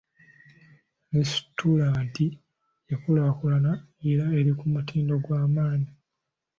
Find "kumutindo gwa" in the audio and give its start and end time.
4.59-5.41